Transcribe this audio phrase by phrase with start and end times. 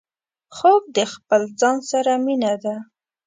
[0.55, 2.75] خوب د خپل ځان سره مينه ده